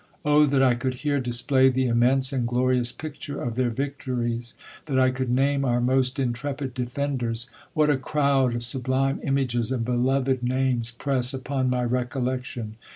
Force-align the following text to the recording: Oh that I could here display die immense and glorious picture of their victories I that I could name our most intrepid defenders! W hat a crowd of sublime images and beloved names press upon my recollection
Oh 0.25 0.47
that 0.47 0.63
I 0.63 0.73
could 0.73 0.95
here 0.95 1.19
display 1.19 1.69
die 1.69 1.81
immense 1.81 2.33
and 2.33 2.47
glorious 2.47 2.91
picture 2.91 3.39
of 3.39 3.53
their 3.53 3.69
victories 3.69 4.55
I 4.57 4.81
that 4.95 4.99
I 4.99 5.11
could 5.11 5.29
name 5.29 5.63
our 5.63 5.79
most 5.79 6.17
intrepid 6.17 6.73
defenders! 6.73 7.47
W 7.75 7.87
hat 7.87 7.95
a 7.95 8.01
crowd 8.01 8.55
of 8.55 8.63
sublime 8.63 9.19
images 9.21 9.71
and 9.71 9.85
beloved 9.85 10.41
names 10.41 10.89
press 10.89 11.35
upon 11.35 11.69
my 11.69 11.83
recollection 11.83 12.77